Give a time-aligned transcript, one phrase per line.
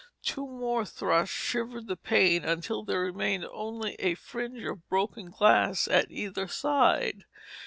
[0.23, 5.87] Two more thrusts shivered the pane until there remained only a fringe of broken glass
[5.87, 7.25] at either side.